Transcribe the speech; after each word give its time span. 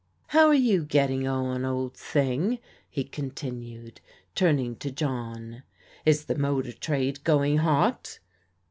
"How 0.33 0.47
are 0.47 0.53
you 0.55 0.83
getting 0.83 1.27
on, 1.27 1.63
old 1.63 1.93
thing?" 1.95 2.57
he 2.89 3.03
continued, 3.03 4.01
turning 4.33 4.75
to 4.77 4.89
John." 4.89 5.61
Is 6.07 6.25
the 6.25 6.33
motor 6.33 6.73
trade 6.73 7.23
going 7.23 7.57
hot? 7.57 8.17